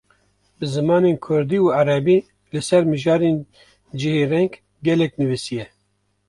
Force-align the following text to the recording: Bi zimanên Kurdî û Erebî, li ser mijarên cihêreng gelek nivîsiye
Bi 0.57 0.65
zimanên 0.75 1.15
Kurdî 1.25 1.57
û 1.67 1.69
Erebî, 1.81 2.17
li 2.53 2.61
ser 2.67 2.83
mijarên 2.91 3.37
cihêreng 3.99 4.53
gelek 4.85 5.11
nivîsiye 5.19 5.65